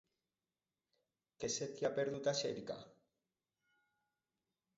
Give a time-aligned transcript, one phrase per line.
[1.43, 2.79] Què se t'hi ha perdut, a Xèrica?